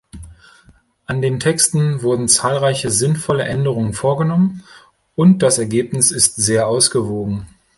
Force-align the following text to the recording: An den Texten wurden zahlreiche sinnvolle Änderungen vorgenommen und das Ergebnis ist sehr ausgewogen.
An 1.05 1.21
den 1.21 1.39
Texten 1.39 2.01
wurden 2.01 2.27
zahlreiche 2.27 2.89
sinnvolle 2.89 3.43
Änderungen 3.43 3.93
vorgenommen 3.93 4.63
und 5.15 5.43
das 5.43 5.59
Ergebnis 5.59 6.09
ist 6.09 6.37
sehr 6.37 6.65
ausgewogen. 6.67 7.45